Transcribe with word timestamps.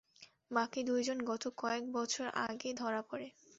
বাকি 0.51 0.81
দুইজন 0.83 1.17
গত 1.25 1.43
কয়েক 1.57 1.83
বছর 1.91 2.25
আগে 2.45 2.69
ধরা 2.73 3.01
পরে। 3.01 3.27